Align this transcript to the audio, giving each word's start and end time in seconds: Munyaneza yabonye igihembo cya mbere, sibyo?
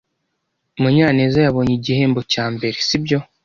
Munyaneza 0.81 1.37
yabonye 1.45 1.73
igihembo 1.75 2.19
cya 2.31 2.45
mbere, 2.53 2.75
sibyo? 2.87 3.17